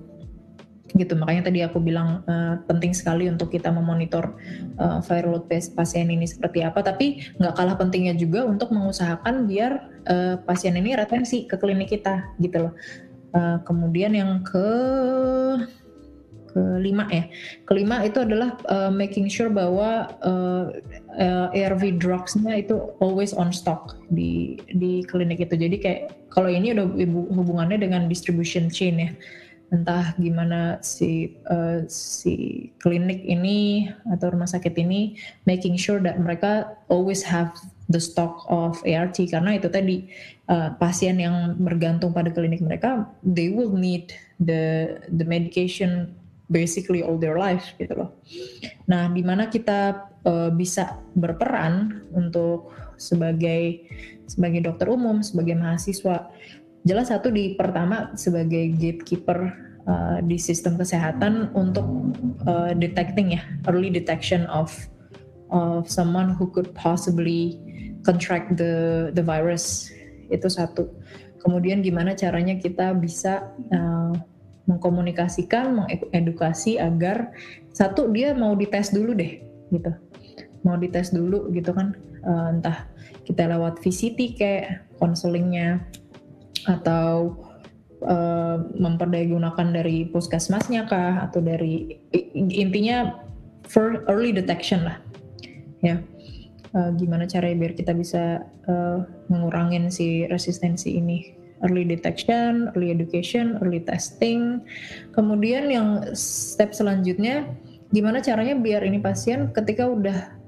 [0.96, 1.12] gitu.
[1.18, 4.32] Makanya tadi aku bilang uh, penting sekali untuk kita memonitor
[4.80, 6.80] uh, viral load pasien ini seperti apa.
[6.80, 9.72] Tapi nggak kalah pentingnya juga untuk mengusahakan biar
[10.08, 12.74] uh, pasien ini retensi ke klinik kita gitu loh.
[13.36, 14.68] Uh, kemudian yang ke
[16.48, 17.28] kelima ya.
[17.68, 20.72] Kelima itu adalah uh, making sure bahwa uh,
[21.20, 25.54] uh, ARV drugsnya itu always on stock di di klinik itu.
[25.54, 26.00] Jadi kayak
[26.32, 26.88] kalau ini udah
[27.36, 29.12] hubungannya dengan distribution chain ya
[29.68, 36.72] entah gimana si uh, si klinik ini atau rumah sakit ini making sure that mereka
[36.88, 37.52] always have
[37.92, 40.08] the stock of ART karena itu tadi
[40.48, 44.08] uh, pasien yang bergantung pada klinik mereka they will need
[44.40, 46.16] the the medication
[46.48, 48.10] basically all their life gitu loh.
[48.88, 53.84] Nah, di mana kita uh, bisa berperan untuk sebagai
[54.24, 56.32] sebagai dokter umum, sebagai mahasiswa
[56.86, 59.54] jelas satu di pertama sebagai gatekeeper
[59.88, 61.86] uh, di sistem kesehatan untuk
[62.46, 64.70] uh, detecting ya early detection of
[65.48, 67.56] of someone who could possibly
[68.04, 69.88] contract the the virus.
[70.28, 70.92] Itu satu.
[71.40, 74.12] Kemudian gimana caranya kita bisa uh,
[74.68, 77.32] mengkomunikasikan mengedukasi agar
[77.72, 79.40] satu dia mau dites dulu deh
[79.72, 79.92] gitu.
[80.68, 81.96] Mau dites dulu gitu kan
[82.28, 82.84] uh, entah
[83.24, 85.80] kita lewat VCT kayak konselingnya
[86.66, 87.36] atau
[88.02, 91.98] uh, memperdayagunakan dari puskesmasnya kah atau dari
[92.34, 93.14] intinya
[93.66, 94.98] for early detection lah.
[95.84, 96.02] Ya.
[96.76, 99.00] Uh, gimana caranya biar kita bisa uh,
[99.32, 101.34] mengurangin si resistensi ini?
[101.58, 104.62] Early detection, early education, early testing.
[105.10, 107.50] Kemudian yang step selanjutnya
[107.90, 110.38] gimana caranya biar ini pasien ketika udah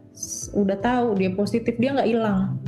[0.53, 2.61] udah tahu dia positif dia nggak hilang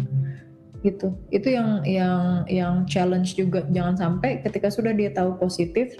[0.82, 1.14] gitu.
[1.30, 3.64] Itu yang yang yang challenge juga.
[3.70, 5.96] Jangan sampai ketika sudah dia tahu positif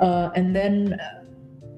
[0.00, 0.96] uh, and then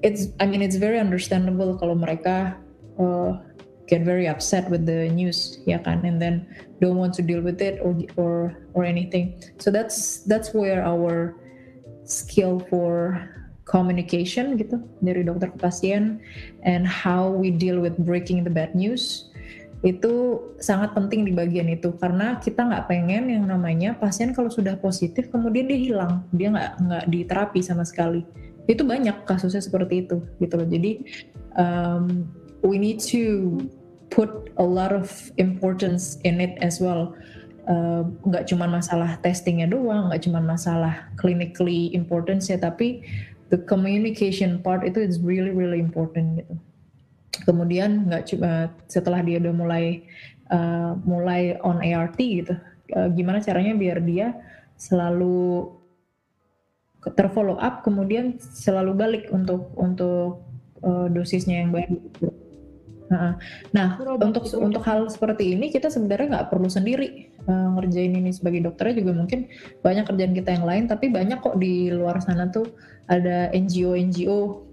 [0.03, 2.59] it's I mean it's very understandable kalau mereka
[2.99, 3.39] uh,
[3.87, 6.03] get very upset with the news ya kan?
[6.03, 6.47] And then
[6.83, 9.39] don't want to deal with it or or or anything.
[9.57, 11.39] So that's that's where our
[12.03, 13.19] skill for
[13.63, 16.19] communication gitu dari dokter ke pasien
[16.67, 19.31] and how we deal with breaking the bad news
[19.83, 21.91] itu sangat penting di bagian itu.
[21.99, 26.23] Karena kita nggak pengen yang namanya pasien kalau sudah positif kemudian dia hilang.
[26.31, 28.23] Dia nggak nggak diterapi sama sekali.
[28.65, 30.67] Itu banyak kasusnya seperti itu gitu loh.
[30.71, 30.91] Jadi
[31.59, 32.23] um,
[32.63, 33.59] we need to
[34.07, 37.11] put a lot of importance in it as well.
[38.23, 42.99] Nggak uh, cuma masalah testingnya doang nggak cuma masalah clinically importance ya tapi
[43.55, 46.59] the communication part itu is really really important gitu
[47.41, 50.05] kemudian nggak cuma setelah dia udah mulai
[50.53, 52.53] uh, mulai on ART gitu
[52.93, 54.37] uh, gimana caranya biar dia
[54.77, 55.73] selalu
[57.17, 60.47] terfollow up kemudian selalu balik untuk untuk
[60.87, 61.99] uh, dosisnya yang baru.
[63.11, 63.37] Nah,
[63.75, 68.65] nah untuk untuk hal seperti ini kita sebenarnya nggak perlu sendiri uh, ngerjain ini sebagai
[68.65, 69.51] dokternya juga mungkin
[69.85, 72.65] banyak kerjaan kita yang lain tapi banyak kok di luar sana tuh
[73.05, 74.65] ada NGO NGO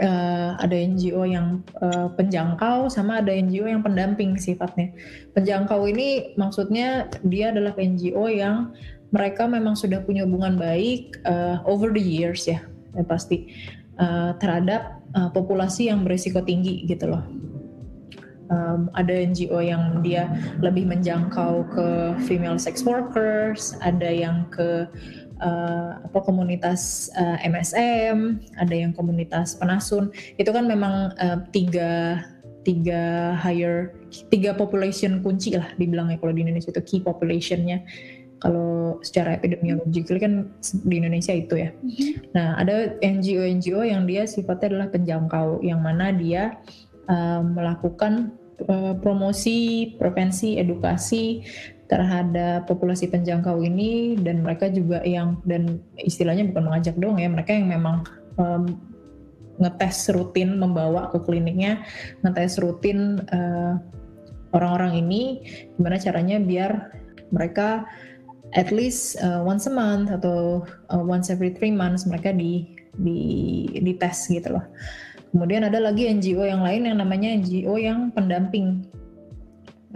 [0.00, 4.92] uh, ada NGO yang uh, penjangkau sama ada NGO yang pendamping sifatnya.
[5.32, 8.76] Penjangkau ini maksudnya dia adalah NGO yang
[9.14, 12.60] mereka memang sudah punya hubungan baik uh, over the years ya,
[12.92, 13.48] ya pasti
[13.96, 17.24] uh, terhadap uh, populasi yang berisiko tinggi gitu loh.
[18.46, 20.30] Um, ada NGO yang dia
[20.62, 21.86] lebih menjangkau ke
[22.30, 24.86] female sex workers, ada yang ke
[25.40, 30.12] uh, apa komunitas uh, MSM, ada yang komunitas penasun.
[30.40, 32.22] Itu kan memang uh, tiga
[32.66, 33.94] tiga higher
[34.26, 37.86] tiga population kunci lah dibilangnya kalau di Indonesia itu key populationnya
[38.42, 40.52] kalau secara epidemiologi kan
[40.84, 41.70] di Indonesia itu ya.
[41.72, 42.36] Mm-hmm.
[42.36, 46.60] Nah ada NGO-NGO yang dia sifatnya adalah penjangkau, yang mana dia
[47.08, 48.36] uh, melakukan
[48.68, 51.48] uh, promosi, prevensi, edukasi
[51.86, 57.54] terhadap populasi penjangkau ini dan mereka juga yang dan istilahnya bukan mengajak dong ya mereka
[57.54, 58.02] yang memang
[58.38, 58.74] um,
[59.62, 61.80] ngetes rutin membawa ke kliniknya
[62.26, 63.78] ngetes rutin uh,
[64.52, 65.22] orang-orang ini
[65.78, 66.90] gimana caranya biar
[67.30, 67.86] mereka
[68.54, 73.18] at least uh, once a month atau uh, once every three months mereka di di
[73.76, 74.64] di tes gitu loh.
[75.34, 78.86] Kemudian ada lagi NGO yang lain yang namanya NGO yang pendamping.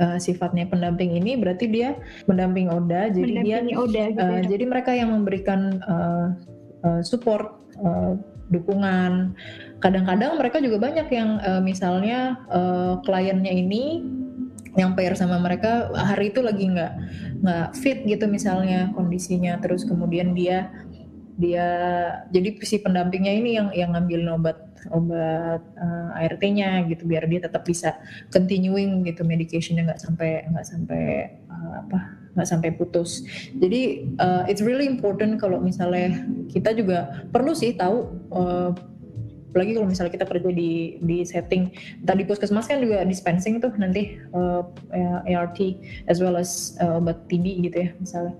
[0.00, 1.92] Uh, sifatnya pendamping ini berarti dia
[2.24, 4.48] pendamping ODA, jadi dia ODA, gitu uh, ya.
[4.48, 6.32] jadi mereka yang memberikan uh,
[6.88, 8.16] uh, support, uh,
[8.48, 9.36] dukungan.
[9.84, 14.00] Kadang-kadang mereka juga banyak yang uh, misalnya uh, kliennya ini
[14.78, 16.92] yang pair sama mereka hari itu lagi nggak
[17.42, 20.70] nggak fit gitu misalnya kondisinya terus kemudian dia
[21.40, 21.66] dia
[22.30, 27.44] jadi si pendampingnya ini yang yang ngambil obat obat uh, eh, ART-nya gitu biar dia
[27.44, 28.00] tetap bisa
[28.32, 31.04] continuing gitu medicationnya nggak sampai nggak sampai
[31.52, 31.98] uh, apa
[32.38, 33.26] nggak sampai putus.
[33.58, 38.70] Jadi uh, it's really important kalau misalnya kita juga perlu sih tahu uh,
[39.50, 41.74] apalagi kalau misalnya kita kerja di di setting
[42.06, 44.62] tadi puskesmas kan juga dispensing tuh nanti uh,
[45.26, 45.58] ART
[46.06, 48.34] as well as uh, obat TB gitu ya misalnya.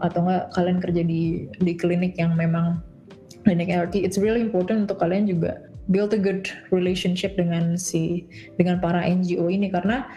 [0.00, 2.82] Atau enggak kalian kerja di di klinik yang memang
[3.44, 5.60] klinik ART it's really important untuk kalian juga
[5.92, 8.24] build a good relationship dengan si
[8.56, 10.08] dengan para NGO ini karena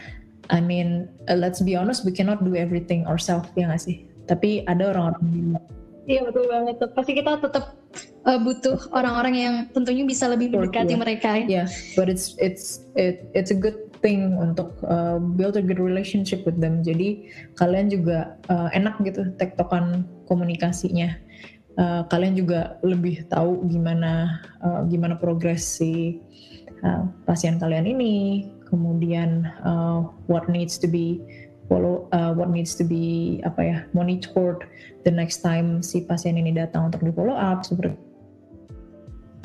[0.47, 4.63] I mean uh, let's be honest we cannot do everything ourselves ya nggak sih tapi
[4.67, 5.59] ada orang-orang
[6.07, 6.89] Iya betul banget tuh.
[6.95, 7.75] Pasti kita tetap
[8.23, 11.01] uh, butuh orang-orang yang tentunya bisa lebih mendekati yeah.
[11.03, 11.29] mereka.
[11.35, 11.65] Ya, yeah,
[11.99, 16.55] but it's it's it, it's a good thing untuk uh, build a good relationship with
[16.63, 16.79] them.
[16.79, 17.27] Jadi
[17.59, 21.11] kalian juga uh, enak gitu tektokan komunikasinya.
[21.77, 26.17] Uh, kalian juga lebih tahu gimana uh, gimana progres si
[26.81, 31.21] uh, pasien kalian ini, kemudian uh, what needs to be
[31.69, 34.65] follow uh, what needs to be apa ya monitored
[35.03, 37.95] the next time si pasien ini datang untuk di follow up seperti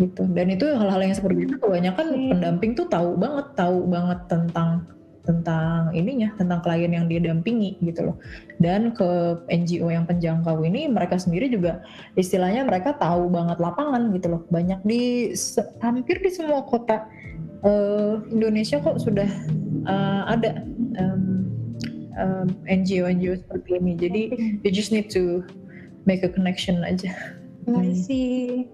[0.00, 2.30] gitu dan itu hal-hal yang seperti itu kebanyakan hmm.
[2.32, 4.88] pendamping tuh tahu banget tahu banget tentang
[5.22, 8.16] tentang ininya tentang klien yang dia dampingi gitu loh
[8.58, 11.82] dan ke NGO yang penjangkau ini mereka sendiri juga
[12.18, 15.30] istilahnya mereka tahu banget lapangan gitu loh banyak di
[15.78, 17.06] hampir di semua kota
[17.62, 19.30] uh, Indonesia kok sudah
[19.86, 20.62] uh, ada
[20.98, 21.46] um,
[22.18, 23.92] um, NGO NGO seperti ini.
[23.96, 24.22] Jadi
[24.62, 25.42] you just need to
[26.04, 27.10] make a connection aja.
[27.62, 28.66] I see.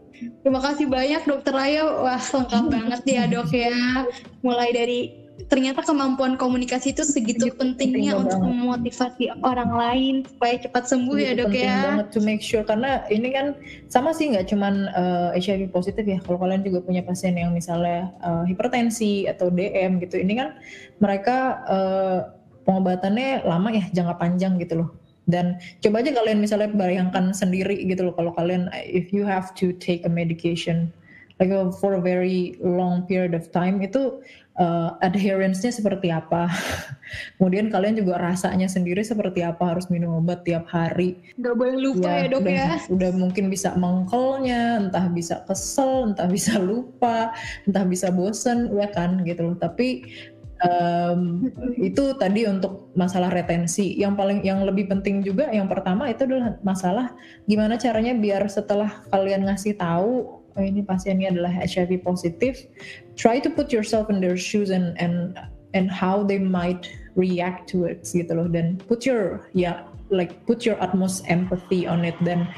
[0.42, 1.84] Terima kasih banyak Dokter Raya.
[2.02, 4.08] Wah lengkap banget ya dok ya.
[4.40, 8.58] Mulai dari ternyata kemampuan komunikasi itu segitu pentingnya untuk banget.
[8.58, 11.78] memotivasi orang lain supaya cepat sembuh ya dok penting ya.
[11.86, 13.54] banget to make sure karena ini kan
[13.86, 16.18] sama sih nggak cuman uh, eh, HIV positif ya.
[16.18, 20.58] Kalau kalian juga punya pasien yang misalnya uh, hipertensi atau DM gitu, ini kan
[20.98, 22.18] mereka uh,
[22.66, 24.90] pengobatannya lama ya jangka panjang gitu loh
[25.28, 29.76] dan coba aja kalian misalnya bayangkan sendiri gitu loh kalau kalian if you have to
[29.76, 30.88] take a medication
[31.38, 34.18] like for a very long period of time itu
[34.58, 36.50] uh, adherence-nya seperti apa?
[37.40, 39.72] Kemudian kalian juga rasanya sendiri seperti apa?
[39.72, 41.16] Harus minum obat tiap hari?
[41.40, 42.68] Gak boleh lupa ya, ya dok udah, ya.
[42.90, 47.32] udah mungkin bisa mengkelnya entah bisa kesel entah bisa lupa
[47.64, 49.56] entah bisa bosen ya kan gitu loh.
[49.56, 50.04] Tapi
[50.62, 51.46] um,
[51.78, 53.94] itu tadi untuk masalah retensi.
[53.94, 57.14] Yang paling yang lebih penting juga yang pertama itu adalah masalah
[57.46, 62.66] gimana caranya biar setelah kalian ngasih tahu oh ini pasiennya adalah HIV positif
[63.14, 65.38] try to put yourself in their shoes and and
[65.72, 69.76] and how they might react to it gitu loh dan put your ya yeah,
[70.10, 72.50] like put your utmost empathy on it dan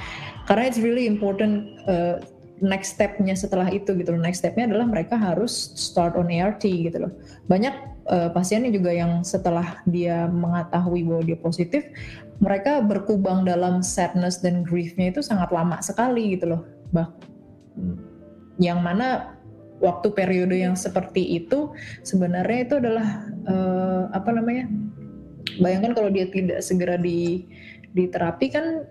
[0.49, 2.19] karena it's really important uh,
[2.61, 4.21] next stepnya setelah itu gitu loh.
[4.21, 7.13] Next stepnya adalah mereka harus start on ART gitu loh.
[7.49, 7.75] Banyak
[8.07, 11.83] uh, pasiennya juga yang setelah dia mengetahui bahwa dia positif,
[12.41, 16.63] mereka berkubang dalam sadness dan griefnya itu sangat lama sekali gitu loh.
[16.92, 17.09] Bah,
[18.60, 19.37] yang mana
[19.81, 21.72] waktu periode yang seperti itu
[22.04, 23.08] sebenarnya itu adalah
[23.48, 24.68] uh, apa namanya?
[25.58, 27.48] Bayangkan kalau dia tidak segera di
[27.96, 28.87] diterapi kan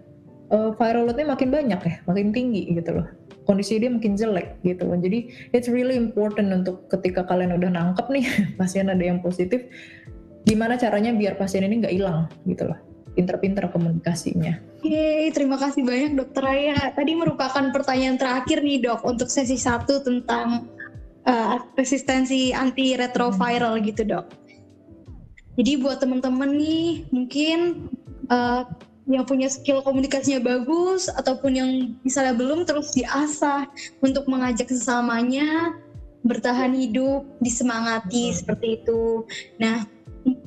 [0.52, 3.08] uh, viral loadnya makin banyak ya, makin tinggi gitu loh
[3.50, 5.02] kondisi dia makin jelek gitu kan.
[5.02, 8.26] Jadi it's really important untuk ketika kalian udah nangkep nih
[8.62, 9.66] pasien ada yang positif,
[10.46, 12.78] gimana caranya biar pasien ini nggak hilang gitu loh.
[13.14, 14.60] Pinter-pinter komunikasinya.
[14.80, 16.96] Oke, terima kasih banyak dokter Raya.
[16.96, 20.72] Tadi merupakan pertanyaan terakhir nih dok untuk sesi satu tentang
[21.28, 24.26] uh, resistensi antiretroviral gitu dok.
[25.60, 27.92] Jadi buat teman-teman nih mungkin
[28.32, 28.64] uh,
[29.10, 31.70] yang punya skill komunikasinya bagus ataupun yang
[32.06, 33.68] misalnya belum terus diasah
[34.00, 35.76] untuk mengajak sesamanya
[36.24, 39.26] bertahan hidup, disemangati seperti itu.
[39.58, 39.84] Nah,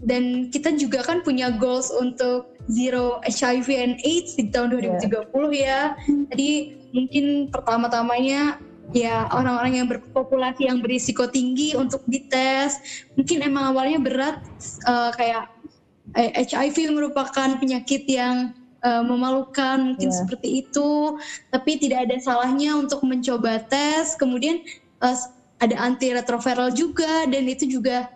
[0.04, 5.50] dan kita juga kan punya goals untuk zero HIV and AIDS di tahun 2030 yeah.
[5.50, 5.80] ya.
[6.30, 6.50] Jadi
[6.92, 8.60] mungkin pertama-tamanya
[8.92, 12.76] ya orang-orang yang berpopulasi yang berisiko tinggi untuk dites
[13.16, 14.36] mungkin emang awalnya berat
[14.84, 15.48] uh, kayak
[16.18, 18.52] HIV eh, merupakan penyakit yang
[18.84, 20.18] uh, memalukan mungkin yeah.
[20.20, 21.16] seperti itu
[21.48, 24.60] tapi tidak ada salahnya untuk mencoba tes kemudian
[25.00, 25.16] uh,
[25.62, 28.12] ada antiretroviral juga dan itu juga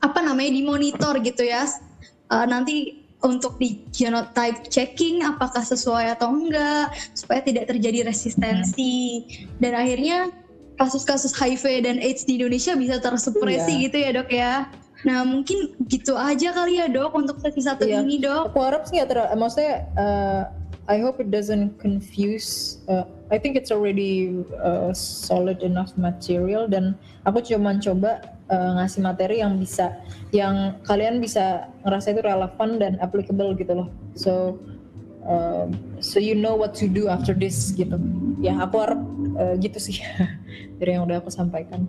[0.00, 1.68] apa namanya dimonitor gitu ya
[2.32, 9.24] uh, nanti untuk di genotype checking apakah sesuai atau enggak supaya tidak terjadi resistensi
[9.56, 10.28] dan akhirnya
[10.76, 13.84] kasus-kasus HIV dan AIDS di Indonesia bisa tersupresi iya.
[13.88, 14.52] gitu ya dok ya.
[15.08, 18.04] Nah mungkin gitu aja kali ya dok untuk sesi satu iya.
[18.04, 18.52] ini dok.
[18.52, 20.42] Aku harap sih ya terlalu, maksudnya uh,
[20.86, 22.78] I hope it doesn't confuse.
[22.86, 26.94] Uh, I think it's already uh, solid enough material dan
[27.26, 29.96] aku cuma coba uh, ngasih materi yang bisa
[30.30, 34.58] yang kalian bisa ngerasa itu relevan dan applicable gitu loh so
[35.26, 35.66] uh,
[35.98, 37.98] so you know what to do after this gitu
[38.38, 39.00] ya aku harap
[39.38, 40.02] uh, gitu sih
[40.78, 41.86] dari yang udah aku sampaikan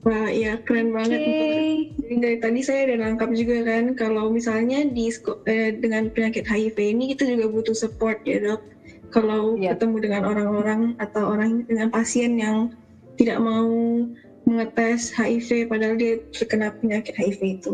[0.00, 1.20] Wah, ya keren banget.
[1.20, 1.92] Okay.
[2.00, 5.12] Jadi dari tadi saya udah nangkap juga kan, kalau misalnya di
[5.44, 8.64] eh, dengan penyakit HIV ini kita juga butuh support ya dok.
[9.12, 9.76] Kalau yeah.
[9.76, 12.72] ketemu dengan orang-orang atau orang dengan pasien yang
[13.20, 13.68] tidak mau
[14.48, 17.72] mengetes HIV padahal dia terkena penyakit HIV itu.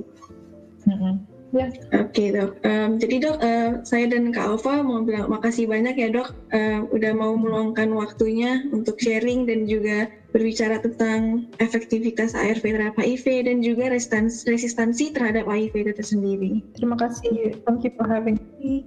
[0.87, 1.37] Mm-hmm.
[1.55, 1.71] Ya.
[1.95, 2.59] Oke okay, dok.
[2.67, 6.85] Um, jadi dok, uh, saya dan Kak Alfa mau bilang makasih banyak ya dok, uh,
[6.91, 13.64] udah mau meluangkan waktunya untuk sharing dan juga berbicara tentang efektivitas ARV terhadap HIV dan
[13.64, 16.53] juga resistansi, resistansi terhadap HIV itu sendiri.
[16.77, 17.57] Terima kasih.
[17.64, 18.85] Thank you for having me.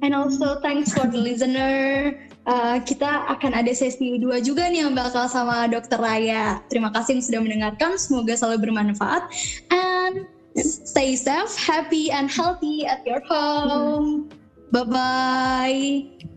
[0.00, 2.16] And also thanks for the listener.
[2.44, 6.60] Uh, kita akan ada sesi dua juga nih yang bakal sama Dokter Raya.
[6.72, 7.96] Terima kasih yang sudah mendengarkan.
[8.00, 9.28] Semoga selalu bermanfaat.
[9.68, 10.24] And
[10.56, 14.32] stay safe, happy, and healthy at your home.
[14.72, 16.32] Bye bye.